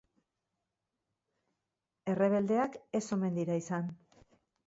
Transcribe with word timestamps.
Errebeldeak 2.13 2.79
ez 3.01 3.05
omen 3.17 3.37
dira 3.41 3.61
izan. 3.65 3.93